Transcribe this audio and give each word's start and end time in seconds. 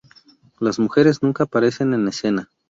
Las 0.59 0.79
mujeres 0.79 1.21
nunca 1.21 1.43
aparecen 1.43 1.93
en 1.93 2.07
escena. 2.07 2.49